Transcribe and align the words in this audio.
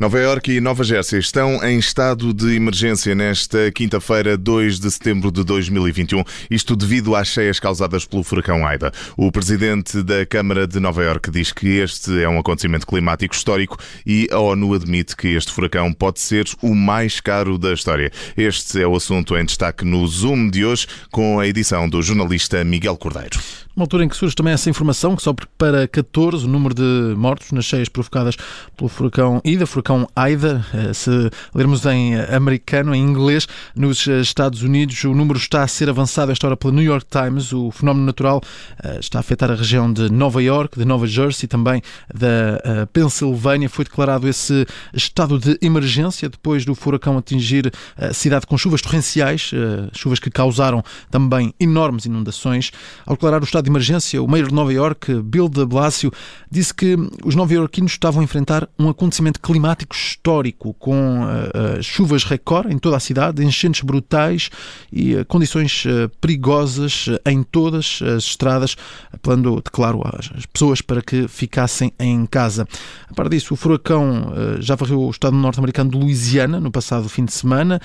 Nova 0.00 0.18
Iorque 0.18 0.52
e 0.52 0.60
Nova 0.62 0.82
Jersey 0.82 1.18
estão 1.20 1.62
em 1.62 1.78
estado 1.78 2.32
de 2.32 2.56
emergência 2.56 3.14
nesta 3.14 3.70
quinta-feira, 3.70 4.34
2 4.34 4.80
de 4.80 4.90
setembro 4.90 5.30
de 5.30 5.44
2021. 5.44 6.24
Isto 6.50 6.74
devido 6.74 7.14
às 7.14 7.28
cheias 7.28 7.60
causadas 7.60 8.06
pelo 8.06 8.22
furacão 8.22 8.66
Aida. 8.66 8.90
O 9.14 9.30
presidente 9.30 10.02
da 10.02 10.24
Câmara 10.24 10.66
de 10.66 10.80
Nova 10.80 11.04
Iorque 11.04 11.30
diz 11.30 11.52
que 11.52 11.68
este 11.80 12.18
é 12.18 12.26
um 12.26 12.38
acontecimento 12.38 12.86
climático 12.86 13.34
histórico 13.34 13.76
e 14.06 14.26
a 14.32 14.38
ONU 14.38 14.72
admite 14.72 15.14
que 15.14 15.28
este 15.28 15.52
furacão 15.52 15.92
pode 15.92 16.18
ser 16.18 16.46
o 16.62 16.74
mais 16.74 17.20
caro 17.20 17.58
da 17.58 17.74
história. 17.74 18.10
Este 18.38 18.80
é 18.80 18.86
o 18.86 18.96
assunto 18.96 19.36
em 19.36 19.44
destaque 19.44 19.84
no 19.84 20.06
Zoom 20.06 20.48
de 20.48 20.64
hoje, 20.64 20.86
com 21.10 21.38
a 21.38 21.46
edição 21.46 21.86
do 21.86 22.00
jornalista 22.00 22.64
Miguel 22.64 22.96
Cordeiro. 22.96 23.38
Uma 23.76 23.84
altura 23.84 24.04
em 24.04 24.08
que 24.08 24.16
surge 24.16 24.34
também 24.34 24.52
essa 24.52 24.68
informação 24.68 25.16
que 25.16 25.22
só 25.22 25.34
para 25.56 25.88
14 25.88 26.44
o 26.44 26.48
número 26.48 26.74
de 26.74 27.14
mortos 27.16 27.52
nas 27.52 27.64
cheias 27.64 27.88
provocadas 27.88 28.36
pelo 28.76 28.88
furacão 28.88 29.40
Ida, 29.44 29.64
furacão 29.64 29.89
Aida, 30.14 30.64
eh, 30.72 30.92
se 30.92 31.10
lermos 31.54 31.84
em 31.84 32.14
americano, 32.16 32.94
em 32.94 33.02
inglês, 33.02 33.48
nos 33.74 34.06
Estados 34.06 34.62
Unidos 34.62 35.02
o 35.02 35.12
número 35.12 35.38
está 35.38 35.64
a 35.64 35.66
ser 35.66 35.88
avançado 35.88 36.30
esta 36.30 36.46
hora 36.46 36.56
pela 36.56 36.72
New 36.72 36.84
York 36.84 37.06
Times. 37.10 37.52
O 37.52 37.72
fenómeno 37.72 38.06
natural 38.06 38.40
eh, 38.82 38.98
está 39.00 39.18
a 39.18 39.20
afetar 39.20 39.50
a 39.50 39.54
região 39.56 39.92
de 39.92 40.08
Nova 40.10 40.40
York, 40.40 40.78
de 40.78 40.84
Nova 40.84 41.06
Jersey, 41.06 41.48
também 41.48 41.82
da 42.14 42.60
eh, 42.62 42.86
Pensilvânia. 42.92 43.68
Foi 43.68 43.84
declarado 43.84 44.28
esse 44.28 44.64
estado 44.94 45.38
de 45.38 45.58
emergência 45.60 46.28
depois 46.28 46.64
do 46.64 46.74
furacão 46.76 47.18
atingir 47.18 47.72
a 47.96 48.14
cidade 48.14 48.46
com 48.46 48.56
chuvas 48.56 48.80
torrenciais, 48.80 49.50
chuvas 49.92 50.20
que 50.20 50.30
causaram 50.30 50.84
também 51.10 51.52
enormes 51.58 52.06
inundações. 52.06 52.70
Ao 53.04 53.14
declarar 53.14 53.40
o 53.40 53.44
estado 53.44 53.64
de 53.64 53.70
emergência, 53.70 54.22
o 54.22 54.28
mayor 54.28 54.48
de 54.48 54.54
Nova 54.54 54.72
York, 54.72 55.20
Bill 55.22 55.48
de 55.48 55.64
Blasio, 55.66 56.12
disse 56.50 56.72
que 56.72 56.96
os 57.24 57.34
nova-iorquinos 57.34 57.92
estavam 57.92 58.20
a 58.20 58.24
enfrentar 58.24 58.68
um 58.78 58.88
acontecimento 58.88 59.40
climático 59.40 59.79
histórico, 59.92 60.74
com 60.74 61.22
uh, 61.22 61.82
chuvas 61.82 62.24
recorde 62.24 62.72
em 62.72 62.78
toda 62.78 62.96
a 62.96 63.00
cidade, 63.00 63.44
enchentes 63.44 63.82
brutais 63.82 64.50
e 64.92 65.14
uh, 65.14 65.24
condições 65.24 65.84
perigosas 66.20 67.06
em 67.26 67.42
todas 67.42 68.00
as 68.02 68.24
estradas, 68.24 68.76
apelando, 69.12 69.62
claro, 69.72 70.02
às 70.04 70.46
pessoas 70.46 70.80
para 70.80 71.02
que 71.02 71.28
ficassem 71.28 71.92
em 71.98 72.26
casa. 72.26 72.66
A 73.08 73.14
par 73.14 73.28
disso, 73.28 73.54
o 73.54 73.56
furacão 73.56 74.32
já 74.60 74.74
varreu 74.74 75.00
o 75.00 75.10
estado 75.10 75.36
norte-americano 75.36 75.90
de 75.90 75.98
Louisiana 75.98 76.60
no 76.60 76.70
passado 76.70 77.08
fim 77.08 77.24
de 77.24 77.32
semana. 77.32 77.80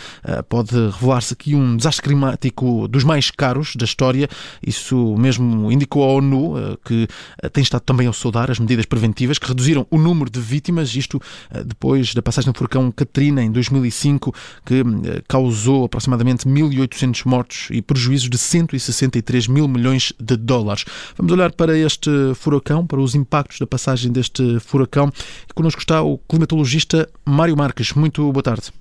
Pode 0.49 0.73
revelar-se 0.73 1.33
aqui 1.33 1.55
um 1.55 1.77
desastre 1.77 2.03
climático 2.03 2.87
dos 2.87 3.03
mais 3.03 3.31
caros 3.31 3.75
da 3.75 3.85
história, 3.85 4.27
isso 4.65 5.15
mesmo 5.17 5.71
indicou 5.71 6.03
a 6.03 6.07
ONU, 6.07 6.77
que 6.85 7.07
tem 7.51 7.63
estado 7.63 7.81
também 7.81 8.07
a 8.07 8.13
saudar 8.13 8.51
as 8.51 8.59
medidas 8.59 8.85
preventivas 8.85 9.39
que 9.39 9.47
reduziram 9.47 9.85
o 9.89 9.97
número 9.97 10.29
de 10.29 10.39
vítimas, 10.39 10.95
isto 10.95 11.21
eh, 11.51 11.63
depois 11.85 12.15
da 12.15 12.21
passagem 12.21 12.51
do 12.51 12.57
furacão 12.57 12.91
Katrina 12.91 13.43
em 13.43 13.51
2005, 13.51 14.33
que 14.65 14.81
causou 15.27 15.85
aproximadamente 15.85 16.47
1.800 16.47 17.29
mortos 17.29 17.67
e 17.69 17.79
prejuízos 17.79 18.27
de 18.27 18.39
163 18.39 19.47
mil 19.47 19.67
milhões 19.67 20.11
de 20.19 20.35
dólares. 20.35 20.83
Vamos 21.15 21.31
olhar 21.31 21.51
para 21.51 21.77
este 21.77 22.09
furacão, 22.33 22.87
para 22.87 22.99
os 22.99 23.13
impactos 23.13 23.59
da 23.59 23.67
passagem 23.67 24.11
deste 24.11 24.59
furacão. 24.61 25.11
E 25.47 25.53
connosco 25.53 25.79
está 25.79 26.01
o 26.01 26.17
climatologista 26.17 27.07
Mário 27.23 27.55
Marques. 27.55 27.93
Muito 27.93 28.31
boa 28.31 28.41
tarde. 28.41 28.71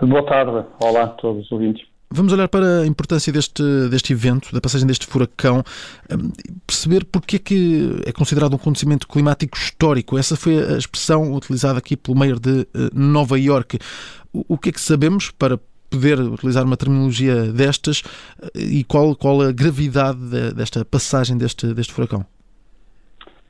Boa 0.00 0.24
tarde. 0.26 0.64
Olá 0.80 1.02
a 1.02 1.08
todos 1.08 1.46
os 1.46 1.52
ouvintes. 1.52 1.95
Vamos 2.10 2.32
olhar 2.32 2.48
para 2.48 2.82
a 2.82 2.86
importância 2.86 3.32
deste, 3.32 3.62
deste 3.90 4.12
evento, 4.12 4.52
da 4.52 4.60
passagem 4.60 4.86
deste 4.86 5.06
furacão, 5.06 5.64
hum, 6.10 6.30
perceber 6.64 7.04
porque 7.04 7.36
é 7.36 7.38
que 7.38 7.90
é 8.06 8.12
considerado 8.12 8.52
um 8.52 8.56
acontecimento 8.56 9.08
climático 9.08 9.56
histórico. 9.56 10.16
Essa 10.16 10.36
foi 10.36 10.56
a 10.56 10.78
expressão 10.78 11.34
utilizada 11.34 11.78
aqui 11.78 11.96
pelo 11.96 12.16
mayor 12.16 12.38
de 12.38 12.60
eh, 12.60 12.90
Nova 12.94 13.38
Iorque. 13.38 13.78
O 14.32 14.56
que 14.56 14.68
é 14.68 14.72
que 14.72 14.80
sabemos 14.80 15.32
para 15.32 15.58
poder 15.90 16.20
utilizar 16.20 16.64
uma 16.64 16.76
terminologia 16.76 17.52
destas 17.52 18.02
eh, 18.54 18.60
e 18.60 18.84
qual, 18.84 19.16
qual 19.16 19.42
a 19.42 19.50
gravidade 19.50 20.54
desta 20.54 20.84
passagem 20.84 21.36
deste, 21.36 21.74
deste 21.74 21.92
furacão? 21.92 22.24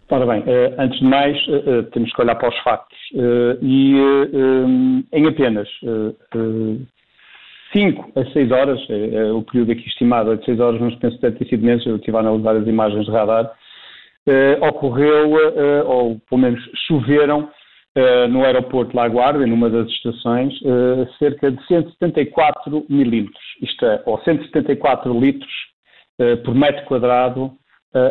Ora 0.09 0.25
bem, 0.25 0.43
eh, 0.47 0.75
antes 0.79 0.99
de 0.99 1.05
mais, 1.05 1.37
temos 1.93 2.11
que 2.11 2.23
olhar 2.23 2.37
para 2.37 2.49
os 2.49 2.59
factos. 2.63 2.97
E 3.61 3.95
em 5.13 5.27
apenas 5.27 5.69
5 7.73 8.13
a 8.15 8.25
6 8.33 8.51
horas, 8.51 8.81
é, 8.89 9.15
é, 9.15 9.33
o 9.33 9.43
período 9.43 9.73
aqui 9.73 9.87
estimado 9.87 10.33
é 10.33 10.37
de 10.37 10.45
6 10.45 10.61
horas, 10.61 10.81
mas 10.81 10.95
penso 10.97 11.17
que 11.17 11.23
deve 11.23 11.39
ter 11.39 11.49
sido 11.49 11.65
menos, 11.65 11.87
eu 11.87 11.97
estive 11.97 12.17
a 12.17 12.21
analisar 12.21 12.57
as 12.57 12.67
imagens 12.67 13.05
de 13.07 13.11
radar, 13.11 13.53
eh, 14.29 14.59
ocorreu, 14.61 15.39
eh, 15.39 15.83
ou 15.85 16.19
pelo 16.29 16.41
menos 16.41 16.61
choveram, 16.89 17.49
eh, 17.95 18.27
no 18.27 18.45
aeroporto 18.45 18.91
de 18.91 18.97
La 18.97 19.07
Guardia, 19.07 19.47
numa 19.47 19.71
das 19.71 19.89
estações, 19.89 20.53
cerca 21.19 21.51
de 21.51 21.65
174 21.67 22.85
milímetros, 22.89 23.45
isto 23.63 23.87
é, 23.87 24.03
ou 24.05 24.19
174 24.23 25.19
litros 25.19 25.53
por 26.45 26.55
metro 26.55 26.83
quadrado 26.87 27.53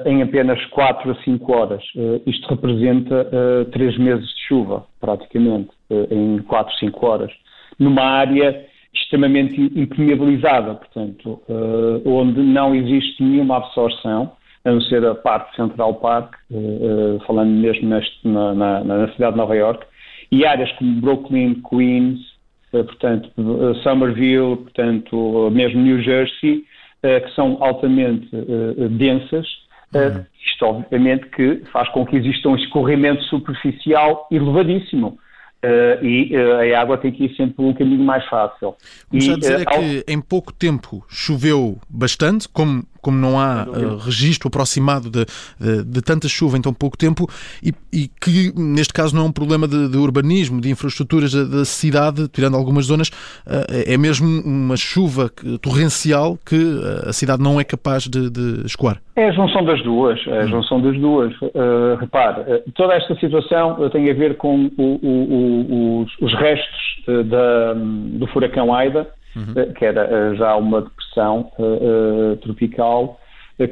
em 0.06 0.22
apenas 0.22 0.64
4 0.68 1.12
a 1.12 1.16
5 1.24 1.52
horas. 1.52 1.84
isto 2.26 2.48
representa 2.48 3.28
3 3.72 3.98
meses 3.98 4.28
de 4.28 4.48
chuva, 4.48 4.86
praticamente, 5.02 5.70
em 6.12 6.38
4, 6.44 6.76
5 6.78 7.06
horas, 7.06 7.32
numa 7.80 8.04
área 8.04 8.66
extremamente 8.95 9.59
impermeabilizada, 9.75 10.75
portanto, 10.75 11.41
uh, 11.50 12.01
onde 12.06 12.41
não 12.41 12.73
existe 12.73 13.22
nenhuma 13.22 13.57
absorção, 13.57 14.31
a 14.63 14.72
não 14.72 14.81
ser 14.81 15.06
a 15.06 15.13
parte 15.13 15.56
Central 15.56 15.95
Park, 15.95 16.35
uh, 16.50 17.19
falando 17.28 17.51
mesmo 17.51 17.89
neste, 17.89 18.28
na, 18.28 18.53
na, 18.53 18.83
na, 18.83 19.07
cidade 19.13 19.33
de 19.33 19.38
Nova 19.38 19.56
York, 19.56 19.85
e 20.31 20.45
áreas 20.45 20.72
como 20.73 21.01
Brooklyn, 21.01 21.61
Queens, 21.69 22.19
portanto, 22.72 23.31
Somerville, 23.83 24.57
portanto, 24.57 25.50
mesmo 25.51 25.81
New 25.81 26.01
Jersey, 26.01 26.66
que 27.01 27.31
são 27.35 27.57
altamente 27.62 28.27
densas, 28.97 29.47
uhum. 29.94 30.25
isto 30.45 30.66
obviamente 30.66 31.27
que 31.27 31.63
faz 31.72 31.88
com 31.89 32.06
que 32.06 32.17
exista 32.17 32.50
um 32.50 32.56
escorrimento 32.56 33.23
superficial 33.25 34.27
elevadíssimo. 34.29 35.17
Uh, 35.64 36.06
e 36.06 36.36
uh, 36.36 36.76
a 36.76 36.82
água 36.82 36.98
tem 36.98 37.12
que 37.12 37.26
ir 37.26 37.36
sempre 37.36 37.56
por 37.56 37.66
um 37.66 37.74
caminho 37.74 38.04
mais 38.04 38.24
fácil. 38.28 38.76
Começar 39.10 39.34
a 39.34 39.38
dizer 39.38 39.62
é 39.62 39.66
que 39.66 40.04
em 40.08 40.22
pouco 40.22 40.54
tempo 40.54 41.04
choveu 41.10 41.80
bastante, 41.90 42.48
como 42.48 42.84
como 43.06 43.20
não 43.20 43.40
há 43.40 43.68
uh, 43.68 43.98
registro 43.98 44.48
aproximado 44.48 45.12
de, 45.12 45.26
de, 45.60 45.84
de, 45.84 46.02
tanta 46.02 46.28
chuva 46.28 46.58
em 46.58 46.62
tão 46.62 46.74
pouco 46.74 46.98
tempo 46.98 47.28
e, 47.62 47.72
e 47.94 48.08
que, 48.08 48.52
neste 48.60 48.92
caso, 48.92 49.16
não 49.16 49.26
é 49.26 49.26
um 49.28 49.32
problema 49.32 49.68
de, 49.68 49.88
de 49.88 49.96
urbanismo, 49.96 50.60
de 50.60 50.72
infraestruturas 50.72 51.32
da, 51.32 51.44
da, 51.44 51.66
cidade, 51.66 52.28
tirando 52.30 52.58
algumas 52.58 52.86
zonas, 52.86 53.10
uh, 53.10 53.64
é 53.86 53.96
mesmo 53.96 54.28
uma 54.44 54.76
chuva 54.76 55.30
torrencial 55.62 56.36
que 56.44 56.56
uh, 56.56 57.10
a 57.10 57.14
cidade 57.14 57.44
não 57.44 57.60
é 57.60 57.64
capaz 57.64 58.08
de, 58.08 58.28
de 58.32 58.66
escoar. 58.66 59.00
É 59.16 59.30
a 59.30 59.32
junção 59.32 59.64
das 59.64 59.84
duas, 59.84 60.20
é 60.26 60.42
a 60.42 60.46
hum. 60.46 60.48
junção 60.48 60.82
das 60.82 61.00
duas. 61.00 61.32
Uh, 61.42 61.96
repare, 62.00 62.64
toda 62.74 62.96
esta 62.96 63.14
situação 63.20 63.88
tem 63.92 64.10
a 64.10 64.16
ver 64.16 64.36
com 64.38 64.66
o, 64.78 64.84
o, 64.84 65.06
o, 65.06 66.02
os, 66.02 66.12
os, 66.22 66.34
restos 66.34 67.30
da, 67.30 67.74
do 67.76 68.26
furacão 68.28 68.74
Aida, 68.74 69.08
uhum. 69.35 69.73
que 69.73 69.85
era 69.85 70.35
já 70.35 70.56
uma 70.56 70.81
depressão 70.81 71.51
uh, 71.59 72.35
tropical 72.38 73.19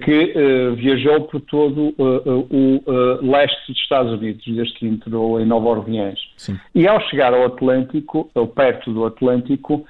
que 0.02 0.34
viajou 0.78 1.24
por 1.28 1.42
todo 1.42 1.94
o 2.00 2.82
leste 3.22 3.68
dos 3.68 3.78
Estados 3.78 4.14
Unidos, 4.14 4.42
desde 4.46 4.74
que 4.76 4.88
entrou 4.88 5.42
em 5.42 5.46
Nova 5.46 5.68
Orleans. 5.68 6.20
Sim. 6.38 6.58
E 6.74 6.88
ao 6.88 7.02
chegar 7.10 7.34
ao 7.34 7.46
Atlântico, 7.48 8.32
ou 8.34 8.48
perto 8.48 8.94
do 8.94 9.06
Atlântico, 9.06 9.86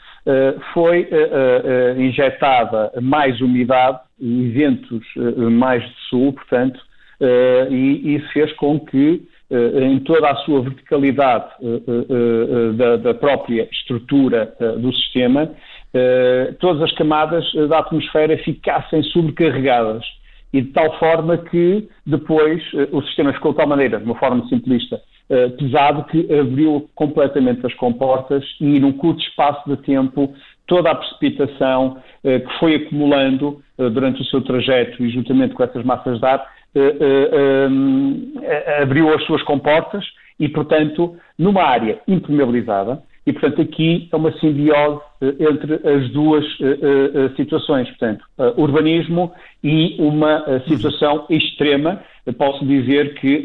foi 0.74 1.08
injetada 2.00 2.92
mais 3.04 3.40
umidade 3.40 4.00
e 4.20 4.48
ventos 4.50 5.06
mais 5.52 5.84
de 5.84 5.96
sul, 6.10 6.34
portanto, 6.34 6.80
e 7.70 8.16
isso 8.16 8.28
fez 8.34 8.52
com 8.54 8.80
que 8.80 9.22
em 9.82 10.00
toda 10.00 10.30
a 10.30 10.36
sua 10.38 10.62
verticalidade 10.62 11.52
da, 12.76 12.98
da 12.98 13.14
própria 13.14 13.68
estrutura 13.72 14.56
do 14.80 14.92
sistema, 14.94 15.52
eh, 15.94 16.56
todas 16.60 16.82
as 16.82 16.92
camadas 16.94 17.46
da 17.70 17.80
atmosfera 17.80 18.38
ficassem 18.40 19.04
sobrecarregadas. 19.04 20.04
E 20.52 20.62
de 20.62 20.72
tal 20.72 20.98
forma 21.00 21.38
que 21.38 21.88
depois 22.06 22.62
o 22.92 23.02
sistema 23.04 23.34
ficou 23.34 23.52
de 23.52 23.58
tal 23.58 23.68
maneira, 23.68 23.98
de 23.98 24.06
uma 24.06 24.16
forma 24.16 24.48
simplista, 24.48 25.02
pesado 25.58 26.04
que 26.04 26.32
abriu 26.32 26.88
completamente 26.94 27.66
as 27.66 27.74
comportas 27.74 28.44
e 28.62 28.80
num 28.80 28.92
curto 28.92 29.20
espaço 29.24 29.68
de 29.68 29.78
tempo 29.78 30.32
toda 30.68 30.92
a 30.92 30.96
precipitação 30.96 31.98
que 32.22 32.60
foi 32.60 32.76
acumulando 32.76 33.64
durante 33.78 34.22
o 34.22 34.26
seu 34.26 34.42
trajeto 34.42 35.04
e 35.04 35.10
juntamente 35.10 35.56
com 35.56 35.64
essas 35.64 35.84
massas 35.84 36.20
de 36.20 36.26
ar 36.28 36.46
abriu 38.82 39.14
as 39.14 39.24
suas 39.26 39.42
comportas 39.44 40.04
e, 40.40 40.50
portanto, 40.50 41.16
numa 41.38 41.64
área 41.64 42.00
impermeabilizada, 42.08 43.02
e, 43.26 43.32
portanto, 43.32 43.62
aqui 43.62 44.10
é 44.12 44.16
uma 44.16 44.34
simbiose 44.40 45.00
entre 45.40 45.76
as 45.88 46.10
duas 46.10 46.46
situações, 47.38 47.88
portanto, 47.90 48.26
urbanismo 48.58 49.32
e 49.64 49.96
uma 49.98 50.44
situação 50.68 51.26
extrema. 51.30 52.02
Posso 52.38 52.66
dizer 52.66 53.14
que 53.16 53.44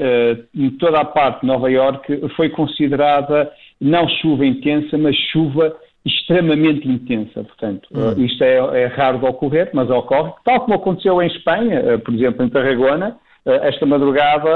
em 0.55 0.71
toda 0.71 1.01
a 1.01 1.05
parte 1.05 1.43
de 1.43 1.47
Nova 1.47 1.71
Iorque 1.71 2.21
foi 2.35 2.49
considerada 2.49 3.51
não 3.81 4.09
chuva 4.09 4.45
intensa, 4.45 4.99
mas 4.99 5.15
chuva 5.31 5.77
extremamente 6.05 6.89
intensa. 6.89 7.45
Portanto, 7.45 7.89
hum. 7.93 8.25
isto 8.25 8.43
é, 8.43 8.83
é, 8.83 8.87
raro 8.87 9.19
de 9.19 9.27
ocorrer, 9.27 9.71
mas 9.73 9.91
ocorre, 9.91 10.33
tal 10.45 10.61
como 10.61 10.75
aconteceu 10.75 11.21
em 11.23 11.27
Espanha, 11.27 11.99
por 11.99 12.15
exemplo, 12.15 12.45
em 12.45 12.49
Tarragona, 12.49 13.17
eh, 13.45 13.69
esta 13.69 13.87
madrugada 13.87 14.49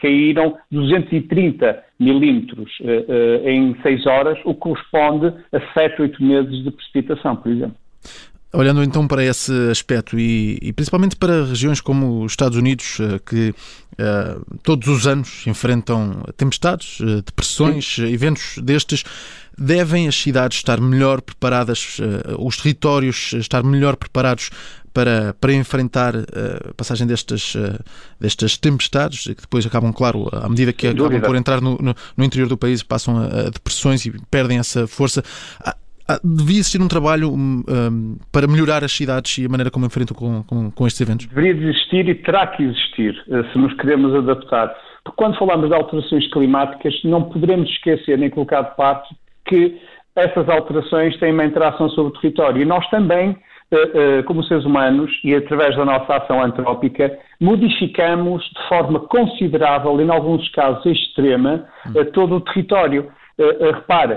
caíram 0.00 0.56
230 0.70 1.82
milímetros 1.98 2.70
em 3.44 3.76
6 3.82 4.06
horas, 4.06 4.38
o 4.44 4.54
que 4.54 4.60
corresponde 4.60 5.32
a 5.52 5.60
7, 5.74 6.02
8 6.02 6.22
meses 6.22 6.64
de 6.64 6.70
precipitação, 6.70 7.36
por 7.36 7.50
exemplo. 7.50 7.76
Olhando 8.52 8.82
então 8.82 9.06
para 9.06 9.22
esse 9.22 9.52
aspecto 9.70 10.18
e, 10.18 10.58
e, 10.62 10.72
principalmente 10.72 11.16
para 11.16 11.44
regiões 11.44 11.82
como 11.82 12.24
os 12.24 12.32
Estados 12.32 12.56
Unidos, 12.56 12.98
que 13.26 13.50
uh, 13.50 14.58
todos 14.62 14.88
os 14.88 15.06
anos 15.06 15.46
enfrentam 15.46 16.22
tempestades, 16.34 16.98
depressões, 17.26 17.96
Sim. 17.96 18.10
eventos 18.10 18.56
destes, 18.62 19.04
devem 19.58 20.08
as 20.08 20.14
cidades 20.14 20.58
estar 20.58 20.80
melhor 20.80 21.20
preparadas, 21.20 21.98
uh, 21.98 22.46
os 22.46 22.56
territórios 22.56 23.32
estar 23.34 23.62
melhor 23.62 23.96
preparados 23.96 24.50
para, 24.92 25.34
para 25.40 25.52
enfrentar 25.52 26.14
a 26.16 26.74
passagem 26.74 27.06
destas, 27.06 27.54
destas 28.18 28.56
tempestades, 28.56 29.24
que 29.28 29.42
depois 29.42 29.64
acabam, 29.64 29.92
claro, 29.92 30.28
à 30.32 30.48
medida 30.48 30.72
que 30.72 30.88
acabam 30.88 31.20
por 31.20 31.36
entrar 31.36 31.60
no, 31.60 31.78
no, 31.80 31.94
no 32.16 32.24
interior 32.24 32.48
do 32.48 32.56
país, 32.56 32.82
passam 32.82 33.16
a, 33.16 33.26
a 33.26 33.50
depressões 33.50 34.04
e 34.06 34.12
perdem 34.28 34.58
essa 34.58 34.88
força. 34.88 35.22
Ah, 36.10 36.18
devia 36.24 36.60
existir 36.60 36.80
um 36.80 36.88
trabalho 36.88 37.30
um, 37.30 37.62
um, 37.68 38.16
para 38.32 38.46
melhorar 38.46 38.82
as 38.82 38.92
cidades 38.92 39.36
e 39.36 39.44
a 39.44 39.48
maneira 39.48 39.70
como 39.70 39.84
enfrentam 39.84 40.16
com, 40.16 40.42
com, 40.42 40.70
com, 40.70 40.86
estes 40.86 41.02
eventos? 41.02 41.26
Deveria 41.26 41.52
existir 41.52 42.08
e 42.08 42.14
terá 42.14 42.46
que 42.46 42.62
existir, 42.62 43.22
eh, 43.30 43.44
se 43.52 43.58
nos 43.58 43.74
queremos 43.74 44.14
adaptar. 44.14 44.74
Porque 45.04 45.16
quando 45.16 45.38
falamos 45.38 45.68
de 45.68 45.74
alterações 45.74 46.26
climáticas, 46.32 46.94
não 47.04 47.24
poderemos 47.24 47.68
esquecer 47.68 48.16
nem 48.16 48.30
colocar 48.30 48.62
de 48.62 48.74
parte 48.74 49.14
que 49.48 49.80
essas 50.14 50.48
alterações 50.48 51.16
têm 51.18 51.32
uma 51.32 51.44
interação 51.44 51.88
sobre 51.90 52.10
o 52.10 52.20
território. 52.20 52.60
E 52.60 52.64
nós 52.64 52.88
também, 52.90 53.36
eh, 53.70 53.90
eh, 53.94 54.22
como 54.24 54.42
seres 54.44 54.64
humanos, 54.64 55.10
e 55.24 55.34
através 55.34 55.76
da 55.76 55.84
nossa 55.84 56.16
ação 56.16 56.42
antrópica, 56.42 57.16
modificamos 57.40 58.44
de 58.44 58.68
forma 58.68 59.00
considerável, 59.00 60.00
em 60.00 60.10
alguns 60.10 60.48
casos 60.50 60.84
extrema, 60.86 61.66
todo 62.12 62.36
o 62.36 62.40
território. 62.40 63.10
Repare, 63.72 64.16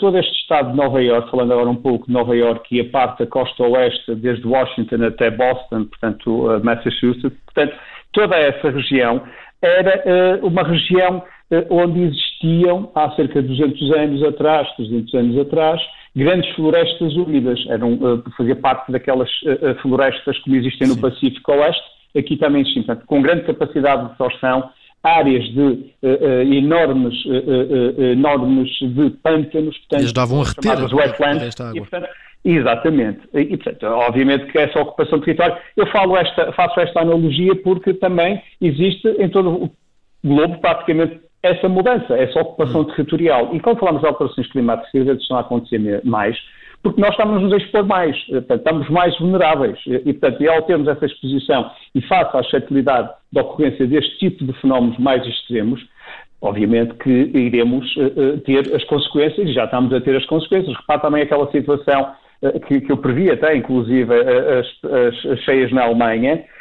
todo 0.00 0.18
este 0.18 0.32
estado 0.32 0.72
de 0.72 0.76
Nova 0.76 1.00
Iorque, 1.00 1.30
falando 1.30 1.52
agora 1.52 1.68
um 1.68 1.76
pouco 1.76 2.08
de 2.08 2.12
Nova 2.12 2.34
Iorque 2.34 2.76
e 2.76 2.80
a 2.80 2.90
parte 2.90 3.20
da 3.20 3.30
costa 3.30 3.62
oeste, 3.62 4.16
desde 4.16 4.44
Washington 4.44 5.04
até 5.06 5.30
Boston, 5.30 5.84
portanto, 5.84 6.60
Massachusetts, 6.64 7.38
portanto, 7.44 7.76
toda 8.12 8.34
essa 8.34 8.68
região 8.68 9.22
era 9.62 10.40
uma 10.42 10.64
região 10.64 11.22
onde 11.70 12.02
existiam, 12.02 12.90
há 12.94 13.10
cerca 13.12 13.42
de 13.42 13.48
200 13.48 13.90
anos 13.92 14.22
atrás, 14.22 14.68
300 14.76 15.14
anos 15.14 15.38
atrás, 15.38 15.80
grandes 16.14 16.54
florestas 16.54 17.14
úmidas. 17.16 17.58
Eram, 17.68 17.98
fazia 18.36 18.56
parte 18.56 18.92
daquelas 18.92 19.30
florestas 19.80 20.38
que 20.42 20.54
existem 20.54 20.88
no 20.88 20.94
Sim. 20.94 21.00
Pacífico 21.00 21.52
Oeste, 21.52 21.82
aqui 22.16 22.36
também 22.36 22.62
existem, 22.62 22.82
portanto, 22.82 23.06
com 23.06 23.22
grande 23.22 23.44
capacidade 23.44 24.02
de 24.02 24.10
absorção 24.10 24.70
áreas 25.02 25.44
de 25.52 25.60
uh, 25.60 25.86
uh, 26.02 26.52
enormes, 26.52 27.14
uh, 27.26 28.02
enormes 28.02 28.68
de 28.80 29.10
pântanos, 29.22 29.76
portanto, 29.78 30.00
Eles 30.00 30.12
davam 30.12 30.42
a 30.42 30.44
reter 30.44 30.94
wetlands, 30.94 31.54
e, 31.74 31.78
portanto, 31.78 32.08
exatamente. 32.44 33.20
E, 33.32 33.56
portanto, 33.56 33.86
obviamente 33.86 34.46
que 34.46 34.58
essa 34.58 34.80
ocupação 34.80 35.18
de 35.18 35.24
território, 35.26 35.56
eu 35.76 35.86
falo 35.88 36.16
esta, 36.16 36.52
faço 36.52 36.80
esta 36.80 37.00
analogia 37.00 37.54
porque 37.62 37.94
também 37.94 38.42
existe 38.60 39.08
em 39.18 39.28
todo 39.28 39.64
o 39.64 39.70
globo 40.24 40.58
praticamente 40.58 41.20
essa 41.42 41.68
mudança, 41.68 42.14
essa 42.16 42.40
ocupação 42.40 42.82
hum. 42.82 42.84
territorial. 42.84 43.54
E 43.54 43.60
quando 43.60 43.78
falamos 43.78 44.00
de 44.00 44.08
alterações 44.08 44.50
climáticas, 44.50 45.04
vezes 45.04 45.22
estão 45.22 45.36
a 45.36 45.40
acontecer 45.40 46.00
mais, 46.04 46.36
porque 46.82 47.00
nós 47.00 47.10
estamos 47.10 47.42
nos 47.42 47.52
expor 47.62 47.84
mais, 47.84 48.16
eh, 48.28 48.40
portanto, 48.40 48.58
estamos 48.58 48.88
mais 48.88 49.18
vulneráveis. 49.18 49.78
E, 49.86 50.12
portanto, 50.12 50.42
e 50.42 50.48
ao 50.48 50.62
termos 50.62 50.88
essa 50.88 51.06
exposição 51.06 51.70
e 51.94 52.00
face 52.02 52.36
à 52.36 52.42
suscetibilidade 52.42 53.10
da 53.32 53.42
ocorrência 53.42 53.86
deste 53.86 54.18
tipo 54.18 54.44
de 54.44 54.52
fenómenos 54.60 54.96
mais 54.98 55.24
extremos, 55.26 55.84
obviamente 56.40 56.94
que 56.94 57.10
iremos 57.10 57.84
uh, 57.96 58.38
ter 58.44 58.74
as 58.74 58.84
consequências, 58.84 59.48
e 59.48 59.52
já 59.52 59.64
estamos 59.64 59.92
a 59.92 60.00
ter 60.00 60.16
as 60.16 60.24
consequências. 60.26 60.76
Repare 60.76 61.02
também 61.02 61.22
aquela 61.22 61.50
situação 61.50 62.12
uh, 62.42 62.60
que, 62.60 62.80
que, 62.80 62.92
eu 62.92 62.96
previ 62.96 63.30
até, 63.30 63.56
inclusive, 63.56 64.12
as, 64.14 64.66
as, 64.84 65.32
as 65.32 65.40
cheias 65.40 65.72
na 65.72 65.82
Alemanha, 65.82 66.36
uh, 66.36 66.57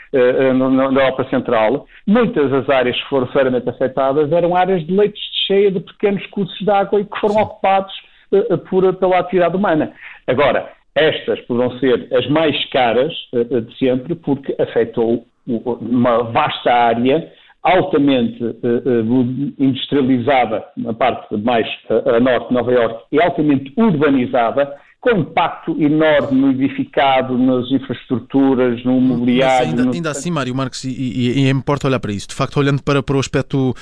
na, 0.54 0.70
na 0.70 1.02
Europa 1.02 1.26
Central. 1.30 1.86
Muitas 2.06 2.50
das 2.52 2.70
áreas 2.70 2.96
que 3.02 3.10
foram 3.10 3.28
seriamente 3.32 3.70
afetadas 3.70 4.32
eram 4.32 4.56
áreas 4.56 4.86
de 4.86 4.96
leitos 4.96 5.20
de 5.20 5.48
cheia 5.48 5.72
de 5.72 5.80
pequenos 5.80 6.26
cursos 6.28 6.58
de 6.60 6.70
água 6.70 7.00
e 7.00 7.06
que 7.06 7.20
foram 7.20 7.36
ocupados 7.42 7.94
uh, 8.32 8.58
por, 8.70 8.94
pela 8.96 9.20
atividade 9.20 9.56
humana. 9.56 9.94
Agora, 10.28 10.70
estas 10.96 11.40
poderão 11.42 11.78
ser 11.80 12.08
as 12.12 12.28
mais 12.30 12.70
caras 12.72 13.14
de 13.32 13.78
sempre 13.78 14.16
porque 14.16 14.56
afetou 14.60 15.26
uma 15.46 16.24
vasta 16.24 16.74
área 16.74 17.32
altamente 17.64 18.44
industrializada 19.60 20.64
na 20.76 20.94
parte 20.94 21.36
mais 21.38 21.68
a 21.90 22.20
norte 22.20 22.48
de 22.48 22.54
Nova 22.54 22.72
Iorque 22.72 23.04
e 23.12 23.22
altamente 23.22 23.74
urbanizada 23.78 24.74
com 25.00 25.12
impacto 25.12 25.80
enorme 25.80 26.42
no 26.42 26.52
edificado, 26.52 27.38
nas 27.38 27.70
infraestruturas, 27.72 28.84
no 28.84 29.00
mobiliário. 29.00 29.70
Ainda, 29.70 29.86
no... 29.86 29.94
ainda, 29.94 30.10
assim, 30.10 30.32
Mário 30.32 30.54
Marques, 30.56 30.84
e, 30.86 30.90
e, 30.90 31.40
e, 31.40 31.50
importa 31.50 31.88
olhar 31.88 32.00
para 32.00 32.12
isso. 32.12 32.28
De 32.28 32.34
facto, 32.34 32.58
olhando 32.58 32.82
para, 32.82 33.04
para 33.04 33.16
o 33.16 33.20
aspecto 33.20 33.76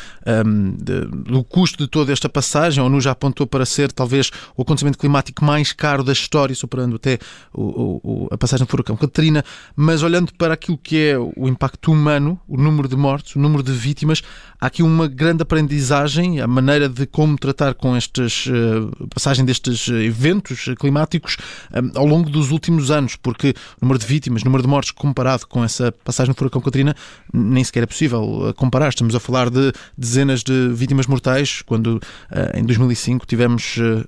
um, 0.45 0.75
de, 0.75 1.05
do 1.05 1.43
custo 1.43 1.77
de 1.77 1.89
toda 1.89 2.11
esta 2.11 2.27
passagem, 2.27 2.83
a 2.83 2.85
ONU 2.85 2.99
já 2.99 3.11
apontou 3.11 3.47
para 3.47 3.65
ser 3.65 3.93
talvez 3.93 4.29
o 4.57 4.61
acontecimento 4.61 4.97
climático 4.97 5.43
mais 5.43 5.71
caro 5.71 6.03
da 6.03 6.11
história, 6.11 6.53
superando 6.53 6.97
até 6.97 7.17
o, 7.53 8.01
o, 8.03 8.27
a 8.29 8.37
passagem 8.37 8.65
do 8.65 8.69
furacão 8.69 8.97
Catarina, 8.97 9.43
mas 9.73 10.03
olhando 10.03 10.33
para 10.33 10.53
aquilo 10.53 10.77
que 10.77 11.11
é 11.11 11.17
o 11.17 11.47
impacto 11.47 11.93
humano, 11.93 12.37
o 12.45 12.57
número 12.57 12.89
de 12.89 12.97
mortes, 12.97 13.37
o 13.37 13.39
número 13.39 13.63
de 13.63 13.71
vítimas, 13.71 14.21
há 14.59 14.67
aqui 14.67 14.83
uma 14.83 15.07
grande 15.07 15.43
aprendizagem, 15.43 16.41
a 16.41 16.47
maneira 16.47 16.89
de 16.89 17.05
como 17.05 17.37
tratar 17.37 17.73
com 17.73 17.95
estas 17.95 18.47
uh, 18.47 19.07
passagem 19.13 19.45
destes 19.45 19.87
eventos 19.87 20.65
climáticos 20.77 21.05
climáticos 21.15 21.37
um, 21.73 21.99
ao 21.99 22.05
longo 22.05 22.29
dos 22.29 22.51
últimos 22.51 22.91
anos, 22.91 23.15
porque 23.15 23.49
o 23.49 23.85
número 23.85 23.99
de 23.99 24.05
vítimas, 24.05 24.41
o 24.41 24.45
número 24.45 24.63
de 24.63 24.69
mortes 24.69 24.91
comparado 24.91 25.47
com 25.47 25.63
essa 25.63 25.91
passagem 26.03 26.33
do 26.33 26.37
furacão 26.37 26.61
Katrina 26.61 26.93
nem 27.33 27.63
sequer 27.63 27.83
é 27.83 27.85
possível 27.85 28.21
uh, 28.21 28.53
comparar. 28.53 28.89
Estamos 28.89 29.15
a 29.15 29.19
falar 29.19 29.49
de 29.49 29.71
dezenas 29.97 30.43
de 30.43 30.69
vítimas 30.69 31.07
mortais, 31.07 31.61
quando 31.61 31.97
uh, 31.97 32.57
em 32.57 32.65
2005 32.65 33.25
tivemos 33.25 33.77
uh, 33.77 34.07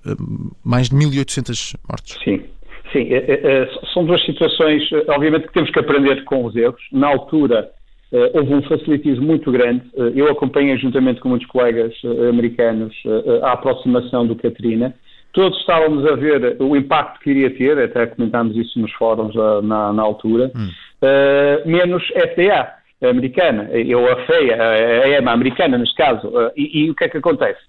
mais 0.63 0.89
de 0.89 0.95
1.800 0.95 1.75
mortes. 1.87 2.17
Sim. 2.23 2.43
Sim, 2.93 3.13
é, 3.13 3.17
é, 3.17 3.33
é, 3.43 3.69
são 3.93 4.05
duas 4.05 4.23
situações, 4.25 4.81
obviamente 5.09 5.47
que 5.47 5.53
temos 5.53 5.69
que 5.69 5.77
aprender 5.77 6.23
com 6.23 6.45
os 6.45 6.55
erros. 6.55 6.81
Na 6.93 7.07
altura, 7.07 7.69
houve 8.33 8.53
um 8.53 8.61
facilitismo 8.61 9.25
muito 9.25 9.51
grande. 9.51 9.83
Eu 10.15 10.31
acompanhei, 10.31 10.77
juntamente 10.77 11.19
com 11.19 11.27
muitos 11.27 11.49
colegas 11.49 11.93
americanos, 12.29 12.95
a 13.43 13.51
aproximação 13.51 14.25
do 14.25 14.37
Katrina 14.37 14.95
todos 15.38 15.60
estávamos 15.60 16.03
a 16.08 16.15
ver 16.15 16.58
o 16.60 16.75
impacto 16.75 17.20
que 17.20 17.29
iria 17.29 17.56
ter, 17.56 17.77
até 17.77 18.08
comentámos 18.08 18.58
isso 18.58 18.79
nos 18.79 18.91
fóruns 18.94 19.36
uh, 19.36 19.62
na, 19.62 19.94
na, 19.94 20.01
altura, 20.01 20.51
hum. 20.56 20.67
uh, 21.03 21.70
menos 21.70 22.03
FDA 22.08 22.74
americana, 23.08 23.70
ou 23.96 24.12
a 24.12 24.25
FEA, 24.25 24.58
a 25.03 25.10
EMA 25.10 25.32
americana 25.32 25.77
neste 25.77 25.94
caso. 25.96 26.27
Uh, 26.27 26.50
e, 26.58 26.86
e, 26.86 26.89
o 26.89 26.96
que 26.96 27.03
é 27.03 27.10
que 27.10 27.17
acontece? 27.20 27.60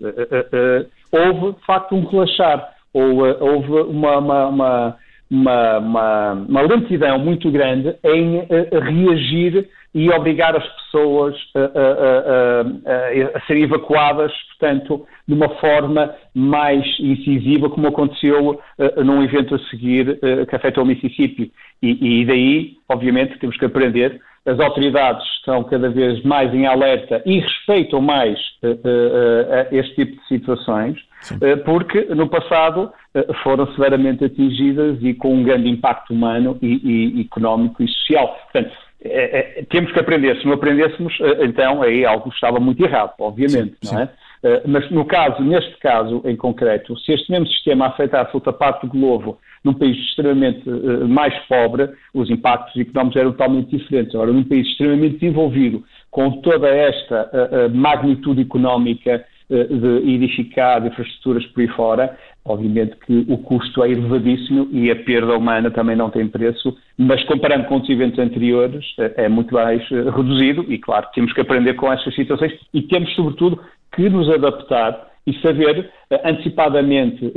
houve, 1.12 1.58
de 1.58 1.66
facto, 1.66 1.94
um 1.94 2.06
relaxar, 2.06 2.70
ou, 2.94 3.18
houve 3.38 3.70
uma, 3.90 4.16
uma, 4.16 4.46
uma, 4.46 4.96
uma, 5.30 5.78
uma 5.78 6.60
lentidão 6.62 7.18
muito 7.18 7.50
grande 7.50 7.94
em 8.02 8.46
reagir 8.72 9.68
e 9.94 10.10
obrigar 10.10 10.54
as 10.54 10.66
pessoas 10.66 11.34
a, 11.54 11.60
a, 11.60 12.60
a, 12.62 13.38
a, 13.38 13.40
serem 13.46 13.64
evacuadas, 13.64 14.32
portanto, 14.50 15.06
de 15.26 15.34
uma 15.34 15.48
forma 15.56 16.14
mais 16.34 16.84
incisiva, 17.00 17.70
como 17.70 17.88
aconteceu 17.88 18.60
uh, 18.78 19.04
num 19.04 19.22
evento 19.22 19.54
a 19.54 19.58
seguir 19.70 20.10
uh, 20.10 20.46
que 20.46 20.54
afetou 20.54 20.84
o 20.84 20.86
Mississippi. 20.86 21.50
E, 21.82 22.20
e, 22.20 22.24
daí, 22.26 22.72
obviamente, 22.88 23.38
temos 23.38 23.56
que 23.56 23.64
aprender. 23.64 24.20
As 24.48 24.58
autoridades 24.60 25.22
estão 25.36 25.62
cada 25.64 25.90
vez 25.90 26.22
mais 26.22 26.52
em 26.54 26.66
alerta 26.66 27.22
e 27.26 27.38
respeitam 27.40 28.00
mais 28.00 28.38
uh, 28.62 29.68
este 29.70 29.94
tipo 29.94 30.20
de 30.20 30.26
situações, 30.26 30.96
porque 31.66 32.06
no 32.14 32.28
passado 32.28 32.90
foram 33.42 33.66
severamente 33.74 34.24
atingidas 34.24 34.96
e 35.02 35.12
com 35.12 35.34
um 35.34 35.42
grande 35.42 35.68
impacto 35.68 36.14
humano 36.14 36.56
e, 36.62 37.16
e 37.18 37.20
económico 37.20 37.82
e 37.82 37.88
social. 37.88 38.38
Portanto, 38.44 38.72
é, 39.04 39.60
é, 39.60 39.64
temos 39.68 39.92
que 39.92 40.00
aprender. 40.00 40.38
Se 40.38 40.46
não 40.46 40.54
aprendêssemos, 40.54 41.12
então 41.40 41.82
aí 41.82 42.04
algo 42.04 42.30
estava 42.30 42.58
muito 42.58 42.82
errado, 42.84 43.12
obviamente, 43.18 43.76
Sim, 43.82 43.94
não 43.94 44.02
é? 44.02 44.08
Mas 44.66 44.90
no 44.90 45.04
caso, 45.04 45.42
neste 45.42 45.76
caso 45.78 46.22
em 46.24 46.36
concreto, 46.36 46.96
se 47.00 47.12
este 47.12 47.30
mesmo 47.30 47.46
sistema 47.48 47.86
afetasse 47.86 48.30
outra 48.34 48.52
parte 48.52 48.86
do 48.86 48.92
globo 48.92 49.38
num 49.64 49.74
país 49.74 49.96
extremamente 49.96 50.62
mais 51.08 51.34
pobre, 51.46 51.88
os 52.14 52.30
impactos 52.30 52.80
económicos 52.80 53.16
eram 53.16 53.32
totalmente 53.32 53.76
diferentes. 53.76 54.14
Agora, 54.14 54.32
num 54.32 54.44
país 54.44 54.66
extremamente 54.66 55.18
desenvolvido, 55.18 55.82
com 56.10 56.30
toda 56.40 56.68
esta 56.68 57.30
magnitude 57.74 58.42
económica 58.42 59.24
de 59.50 60.10
edificar 60.10 60.86
infraestruturas 60.86 61.44
por 61.46 61.60
aí 61.62 61.68
fora, 61.68 62.18
obviamente 62.44 62.96
que 63.04 63.24
o 63.28 63.38
custo 63.38 63.82
é 63.82 63.90
elevadíssimo 63.90 64.68
e 64.70 64.90
a 64.90 64.96
perda 64.96 65.36
humana 65.36 65.70
também 65.70 65.96
não 65.96 66.10
tem 66.10 66.28
preço, 66.28 66.76
mas 66.98 67.24
comparando 67.24 67.64
com 67.64 67.76
os 67.76 67.88
eventos 67.88 68.18
anteriores 68.18 68.84
é 69.16 69.28
muito 69.28 69.54
mais 69.54 69.82
reduzido 69.88 70.64
e, 70.68 70.78
claro, 70.78 71.08
temos 71.14 71.32
que 71.32 71.40
aprender 71.40 71.74
com 71.74 71.90
essas 71.90 72.14
situações 72.14 72.52
e 72.74 72.82
temos, 72.82 73.14
sobretudo, 73.14 73.58
que 73.98 74.08
nos 74.08 74.30
adaptar 74.30 75.08
e 75.26 75.34
saber 75.40 75.90
antecipadamente 76.24 77.32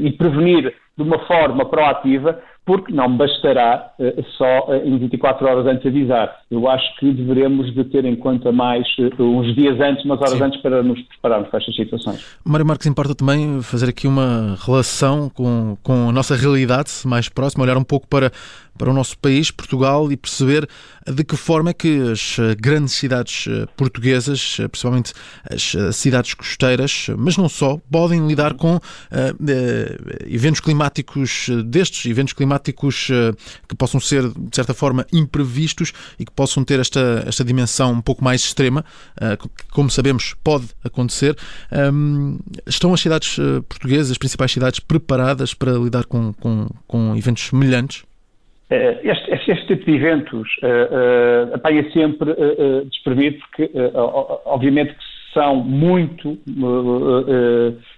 e 0.00 0.10
prevenir 0.18 0.74
de 0.96 1.02
uma 1.04 1.20
forma 1.20 1.64
proativa 1.66 2.42
porque 2.64 2.92
não 2.92 3.14
bastará 3.14 3.92
uh, 3.98 4.24
só 4.38 4.68
uh, 4.68 4.86
em 4.86 4.98
24 4.98 5.46
horas 5.46 5.66
antes 5.66 5.86
avisar. 5.86 6.34
Eu 6.50 6.68
acho 6.68 6.96
que 6.98 7.12
devemos 7.12 7.74
de 7.74 7.84
ter 7.84 8.04
em 8.06 8.16
conta 8.16 8.50
mais 8.50 8.86
uh, 8.98 9.22
uns 9.22 9.54
dias 9.54 9.78
antes, 9.80 10.04
umas 10.04 10.18
horas 10.20 10.38
Sim. 10.38 10.44
antes 10.44 10.62
para 10.62 10.82
nos 10.82 11.00
prepararmos 11.02 11.50
para 11.50 11.58
estas 11.58 11.76
situações. 11.76 12.24
Mário 12.42 12.64
Marques, 12.64 12.86
importa 12.86 13.14
também 13.14 13.60
fazer 13.60 13.90
aqui 13.90 14.06
uma 14.06 14.56
relação 14.64 15.28
com, 15.28 15.76
com 15.82 16.08
a 16.08 16.12
nossa 16.12 16.34
realidade 16.34 16.90
mais 17.04 17.28
próxima, 17.28 17.64
olhar 17.64 17.76
um 17.76 17.84
pouco 17.84 18.08
para, 18.08 18.32
para 18.78 18.90
o 18.90 18.94
nosso 18.94 19.18
país, 19.18 19.50
Portugal, 19.50 20.10
e 20.10 20.16
perceber 20.16 20.66
de 21.06 21.22
que 21.22 21.36
forma 21.36 21.70
é 21.70 21.74
que 21.74 22.12
as 22.12 22.38
grandes 22.58 22.94
cidades 22.94 23.46
portuguesas, 23.76 24.56
principalmente 24.70 25.12
as 25.50 25.94
cidades 25.94 26.32
costeiras, 26.32 27.08
mas 27.18 27.36
não 27.36 27.48
só, 27.48 27.78
podem 27.90 28.26
lidar 28.26 28.54
com 28.54 28.78
eventos 30.26 30.60
climáticos 30.60 31.48
destes, 31.66 32.06
eventos 32.06 32.32
climáticos 32.32 32.53
climáticos 32.54 33.08
eh, 33.10 33.32
que 33.68 33.76
possam 33.76 34.00
ser, 34.00 34.22
de 34.22 34.54
certa 34.54 34.74
forma, 34.74 35.04
imprevistos 35.12 35.92
e 36.18 36.24
que 36.24 36.32
possam 36.32 36.64
ter 36.64 36.80
esta, 36.80 37.24
esta 37.26 37.44
dimensão 37.44 37.92
um 37.92 38.00
pouco 38.00 38.22
mais 38.22 38.42
extrema, 38.42 38.84
eh, 39.20 39.36
que, 39.36 39.48
como 39.72 39.90
sabemos, 39.90 40.34
pode 40.44 40.66
acontecer. 40.84 41.34
Estão 42.66 42.92
as 42.92 43.00
cidades 43.00 43.38
eh, 43.38 43.60
portuguesas, 43.68 44.12
as 44.12 44.18
principais 44.18 44.52
cidades, 44.52 44.80
preparadas 44.80 45.54
para 45.54 45.72
lidar 45.72 46.04
com, 46.04 46.32
com, 46.34 46.68
com 46.86 47.16
eventos 47.16 47.48
semelhantes? 47.48 48.04
Este, 48.70 49.50
este, 49.52 49.66
tipo 49.66 49.84
de 49.84 49.96
eventos 49.96 50.48
uh, 50.62 51.50
uh, 51.50 51.54
apanha 51.54 51.88
sempre 51.92 52.30
uh, 52.30 52.84
desprevenido, 52.86 53.38
porque 53.38 53.70
obviamente 54.46 54.94
que 54.94 55.34
são 55.34 55.56
muito 55.56 56.38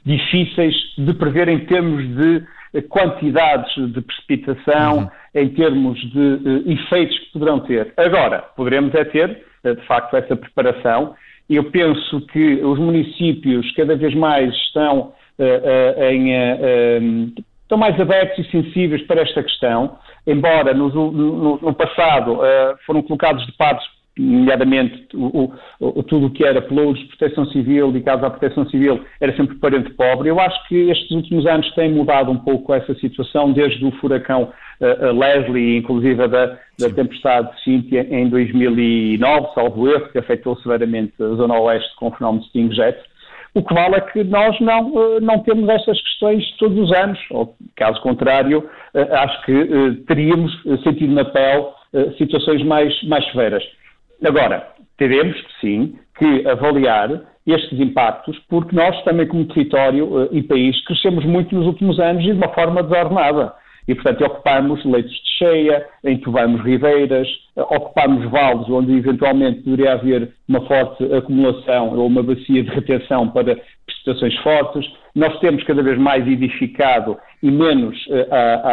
difíceis 0.04 0.74
de 0.98 1.14
prever 1.14 1.48
em 1.48 1.60
termos 1.60 2.02
de 2.16 2.42
quantidades 2.82 3.72
de 3.92 4.00
precipitação, 4.00 4.98
uhum. 4.98 5.08
em 5.34 5.48
termos 5.50 5.98
de 6.10 6.18
uh, 6.18 6.70
efeitos 6.70 7.18
que 7.18 7.32
poderão 7.32 7.60
ter. 7.60 7.92
Agora, 7.96 8.44
poderemos 8.56 8.94
é 8.94 9.04
ter, 9.04 9.44
uh, 9.64 9.74
de 9.74 9.82
facto, 9.86 10.16
essa 10.16 10.36
preparação. 10.36 11.14
Eu 11.48 11.70
penso 11.70 12.20
que 12.28 12.56
os 12.56 12.78
municípios 12.78 13.70
cada 13.74 13.96
vez 13.96 14.14
mais 14.14 14.52
estão 14.54 15.12
uh, 15.38 16.02
em. 16.10 17.34
estão 17.62 17.78
mais 17.78 18.00
abertos 18.00 18.46
e 18.46 18.50
sensíveis 18.50 19.02
para 19.06 19.22
esta 19.22 19.42
questão, 19.42 19.98
embora 20.26 20.72
no, 20.72 20.88
no, 20.88 21.58
no 21.58 21.74
passado 21.74 22.38
foram 22.86 23.02
colocados 23.02 23.44
de 23.44 23.52
parte 23.52 23.84
nomeadamente 24.18 25.08
o, 25.14 25.52
o, 25.78 26.02
tudo 26.02 26.26
o 26.26 26.30
que 26.30 26.44
era 26.44 26.62
pelouros 26.62 26.98
de 26.98 27.06
proteção 27.08 27.44
civil, 27.46 27.90
ligados 27.90 28.24
à 28.24 28.30
proteção 28.30 28.66
civil, 28.68 29.04
era 29.20 29.34
sempre 29.36 29.56
parente 29.56 29.90
pobre. 29.90 30.30
Eu 30.30 30.40
acho 30.40 30.66
que 30.68 30.90
estes 30.90 31.10
últimos 31.10 31.46
anos 31.46 31.70
têm 31.74 31.92
mudado 31.92 32.30
um 32.30 32.38
pouco 32.38 32.72
essa 32.72 32.94
situação, 32.94 33.52
desde 33.52 33.84
o 33.84 33.90
furacão 33.92 34.50
uh, 34.80 35.18
Leslie, 35.18 35.76
inclusive 35.76 36.26
da, 36.28 36.58
da 36.78 36.90
tempestade 36.94 37.50
Cynthia 37.62 38.06
em 38.10 38.28
2009, 38.28 39.48
salvo 39.54 39.88
erro, 39.88 40.08
que 40.08 40.18
afetou 40.18 40.56
severamente 40.56 41.12
a 41.22 41.34
zona 41.34 41.58
oeste 41.60 41.94
com 41.96 42.08
o 42.08 42.12
fenómeno 42.12 42.44
Sting 42.44 42.72
Jet. 42.72 42.98
O 43.54 43.62
que 43.62 43.72
vale 43.72 43.96
é 43.96 44.00
que 44.00 44.24
nós 44.24 44.58
não, 44.60 44.92
uh, 44.92 45.20
não 45.20 45.40
temos 45.40 45.68
estas 45.68 46.00
questões 46.00 46.42
todos 46.58 46.78
os 46.78 46.96
anos, 46.96 47.18
ou 47.30 47.54
caso 47.74 48.00
contrário, 48.00 48.68
acho 48.94 49.44
que 49.44 50.04
teríamos 50.06 50.52
sentido 50.82 51.12
na 51.12 51.24
pele 51.24 51.66
situações 52.16 52.62
mais, 52.62 53.02
mais 53.04 53.24
severas. 53.30 53.62
Agora, 54.24 54.68
teremos, 54.96 55.36
sim, 55.60 55.98
que 56.18 56.48
avaliar 56.48 57.22
estes 57.46 57.78
impactos, 57.78 58.36
porque 58.48 58.74
nós 58.74 59.00
também, 59.04 59.26
como 59.26 59.46
território 59.46 60.06
uh, 60.06 60.28
e 60.32 60.42
país, 60.42 60.82
crescemos 60.84 61.24
muito 61.24 61.54
nos 61.54 61.66
últimos 61.66 62.00
anos 62.00 62.22
e 62.24 62.26
de 62.26 62.32
uma 62.32 62.48
forma 62.48 62.82
desordenada. 62.82 63.52
E, 63.86 63.94
portanto, 63.94 64.24
ocupamos 64.24 64.84
leitos 64.84 65.12
de 65.12 65.38
cheia, 65.38 65.86
entuvamos 66.02 66.60
ribeiras, 66.62 67.28
uh, 67.54 67.62
ocupamos 67.62 68.28
vales 68.30 68.68
onde 68.68 68.96
eventualmente 68.96 69.62
poderia 69.62 69.92
haver 69.92 70.32
uma 70.48 70.60
forte 70.66 71.04
acumulação 71.14 71.96
ou 71.96 72.06
uma 72.06 72.22
bacia 72.22 72.64
de 72.64 72.70
retenção 72.70 73.28
para 73.28 73.56
precipitações 73.86 74.36
fortes. 74.38 74.90
Nós 75.14 75.38
temos 75.38 75.62
cada 75.62 75.82
vez 75.82 75.98
mais 75.98 76.26
edificado 76.26 77.16
e 77.40 77.50
menos 77.50 77.96
uh, 78.06 78.26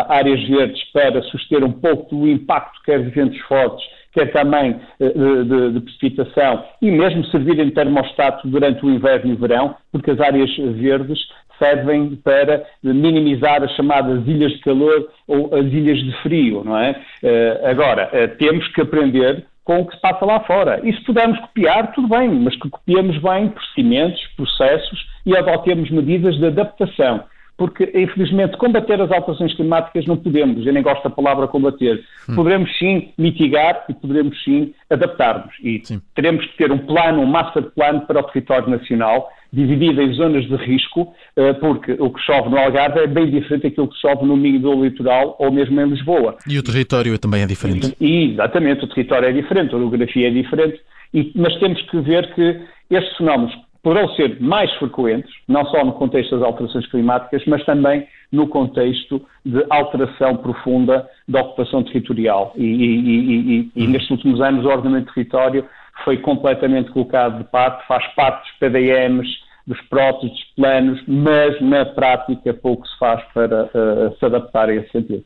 áreas 0.10 0.42
verdes 0.48 0.84
para 0.92 1.22
suster 1.24 1.64
um 1.64 1.74
pouco 1.74 2.16
do 2.16 2.28
impacto 2.28 2.82
quer 2.86 3.04
de 3.04 3.12
ventos 3.12 3.40
fortes 3.42 3.86
quer 4.14 4.32
também 4.32 4.80
eh, 5.00 5.10
de, 5.10 5.44
de, 5.44 5.72
de, 5.74 5.80
precipitação 5.82 6.64
e 6.82 6.92
mesmo 6.92 7.26
servirem 7.26 7.66
de 7.68 7.72
termostato 7.74 8.48
durante 8.48 8.86
o 8.86 8.90
inverno 8.90 9.32
e 9.32 9.36
o 9.36 9.38
verão, 9.38 9.76
porque 9.92 10.12
as 10.12 10.20
áreas 10.20 10.50
verdes 10.56 11.20
servem 11.60 12.16
para 12.24 12.66
minimizar 12.84 13.64
as 13.64 13.72
chamadas 13.76 14.26
ilhas 14.28 14.52
de 14.54 14.60
calor 14.60 15.10
ou 15.28 15.56
as 15.56 15.66
ilhas 15.66 15.98
de 15.98 16.12
frio, 16.22 16.64
não 16.64 16.78
é? 16.78 16.96
Eh, 17.24 17.62
agora, 17.66 18.10
eh, 18.12 18.28
temos 18.28 18.68
que 18.70 18.82
aprender 18.82 19.46
com 19.64 19.80
o 19.80 19.86
que 19.88 19.96
se 19.96 20.02
passa 20.02 20.26
lá 20.26 20.42
fora. 20.42 20.82
E 20.84 20.94
se 20.94 21.02
pudermos 21.04 21.40
copiar, 21.40 21.94
tudo 21.94 22.08
bem, 22.10 22.30
mas 22.30 22.56
que 22.58 22.70
copiemos 22.70 23.18
bem 23.20 23.50
procedimentos, 23.50 24.22
processos 24.36 25.08
e 25.26 25.38
adotemos 25.38 25.90
medidas 25.90 26.36
de 26.38 26.48
adaptação 26.48 27.24
porque 27.58 27.92
infelizmente 27.94 28.58
combater 28.58 29.00
as 29.00 29.12
alterações 29.12 29.54
climáticas 29.56 30.06
não 30.06 30.18
podemos, 30.18 30.66
eu 30.66 30.74
nem 30.74 30.82
gosto 30.82 31.04
da 31.04 31.10
palavra 31.10 31.48
combater. 31.48 32.04
Hum. 32.28 32.36
Poderemos 32.36 32.76
sim 32.78 33.10
mitigar 33.18 33.86
e 33.88 33.94
poderemos 33.94 34.42
sim 34.44 34.74
adaptar-nos. 34.90 35.54
E 35.62 35.82
sim. 35.84 36.02
teremos 36.16 36.46
que 36.46 36.58
ter 36.58 36.72
um 36.72 36.80
plano, 36.80 37.22
um 37.22 37.26
master 37.26 37.64
plan 37.72 38.00
para 38.02 38.20
o 38.20 38.24
território 38.24 38.70
nacional, 38.70 39.30
dividido 39.52 40.02
em 40.02 40.14
zonas 40.14 40.46
de 40.48 40.56
risco, 40.56 41.14
eh, 41.36 41.54
porque 41.54 41.92
o 42.00 42.10
que 42.10 42.20
chove 42.22 42.50
no 42.50 42.58
Algarve 42.58 43.02
é 43.02 43.08
bem 43.08 43.30
diferente 43.30 43.64
daquilo 43.64 43.88
que 43.88 44.00
chove 44.00 44.26
no 44.26 44.36
Minho 44.36 44.60
do 44.60 44.84
Litoral 44.84 45.36
ou 45.40 45.52
mesmo 45.52 45.80
em 45.80 45.90
Lisboa. 45.90 46.38
E 46.48 46.58
o 46.58 46.64
território 46.64 47.18
também 47.20 47.44
é 47.44 47.46
diferente. 47.46 47.96
E, 48.02 48.32
exatamente, 48.32 48.84
o 48.84 48.88
território 48.88 49.30
é 49.30 49.32
diferente, 49.32 49.76
a 49.76 49.78
orografia 49.78 50.28
é 50.28 50.32
diferente, 50.32 50.82
e, 51.14 51.32
mas 51.36 51.56
temos 51.60 51.80
que 51.84 52.00
ver 52.02 52.34
que 52.34 52.62
estes 52.90 53.16
fenómenos 53.18 53.54
poderão 53.84 54.08
ser 54.16 54.40
mais 54.40 54.74
frequentes, 54.76 55.30
não 55.48 55.66
só 55.66 55.84
no 55.84 55.94
contexto 55.94 56.38
das 56.38 56.48
alterações 56.48 56.88
climáticas, 56.88 57.44
mas 57.46 57.64
também 57.66 58.08
no 58.32 58.48
contexto 58.48 59.22
de 59.46 59.64
alteração 59.70 60.38
profunda 60.38 61.08
da 61.28 61.42
ocupação 61.42 61.84
territorial. 61.84 62.54
E, 62.56 62.64
e, 62.64 63.60
e, 63.60 63.72
e 63.76 63.88
nestes 63.88 64.10
últimos 64.10 64.42
anos 64.42 64.66
o 64.66 64.70
ordenamento 64.70 65.08
de 65.08 65.14
território 65.14 65.66
foi 66.06 66.18
completamente 66.18 66.92
colocado 66.92 67.40
de 67.40 67.44
parte, 67.44 67.86
faz 67.86 68.08
parte 68.16 68.50
dos 68.50 68.58
PDMs, 68.60 69.30
dos 69.68 69.80
próprios 69.84 70.32
dos 70.32 70.44
planos, 70.56 71.04
mas 71.08 71.62
na 71.62 71.86
prática 71.86 72.54
pouco 72.54 72.88
se 72.88 72.98
faz 72.98 73.22
para 73.34 73.66
uh, 73.66 74.18
se 74.18 74.26
adaptar 74.26 74.70
a 74.70 74.76
esse 74.76 74.90
sentido 74.92 75.24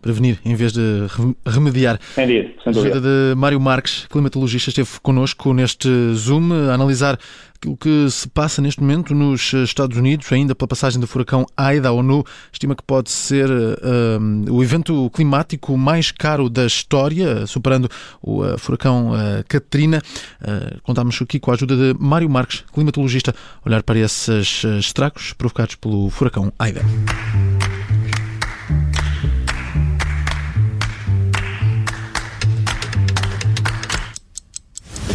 prevenir 0.00 0.38
em 0.44 0.54
vez 0.54 0.72
de 0.72 1.06
remediar. 1.46 1.98
Entendido, 2.12 2.50
sem 2.62 2.72
dúvida. 2.72 2.98
A 2.98 3.00
de 3.00 3.34
Mário 3.36 3.60
Marques, 3.60 4.06
climatologista, 4.10 4.70
esteve 4.70 4.88
connosco 5.02 5.54
neste 5.54 5.88
Zoom 6.14 6.52
a 6.70 6.74
analisar 6.74 7.18
aquilo 7.62 7.76
que 7.76 8.10
se 8.10 8.28
passa 8.28 8.60
neste 8.60 8.80
momento 8.80 9.14
nos 9.14 9.52
Estados 9.52 9.96
Unidos, 9.96 10.30
ainda 10.32 10.52
pela 10.52 10.66
passagem 10.66 11.00
do 11.00 11.06
furacão 11.06 11.46
Aida. 11.56 11.88
A 11.88 11.92
ONU 11.92 12.24
estima 12.52 12.74
que 12.74 12.82
pode 12.82 13.10
ser 13.10 13.48
uh, 13.48 14.52
o 14.52 14.62
evento 14.64 15.08
climático 15.14 15.78
mais 15.78 16.10
caro 16.10 16.50
da 16.50 16.66
história, 16.66 17.46
superando 17.46 17.88
o 18.20 18.42
uh, 18.42 18.58
furacão 18.58 19.12
uh, 19.12 19.44
Katrina. 19.46 20.02
Uh, 20.40 20.80
contámos 20.82 21.20
aqui 21.22 21.38
com 21.38 21.52
a 21.52 21.54
ajuda 21.54 21.76
de 21.76 21.98
Mário 22.00 22.28
Marques, 22.28 22.64
climatologista, 22.72 23.32
olhar 23.64 23.84
para 23.84 24.00
esses 24.00 24.64
estragos 24.80 25.32
provocados 25.32 25.76
pelo 25.76 26.10
furacão 26.10 26.52
Aida. 26.58 26.82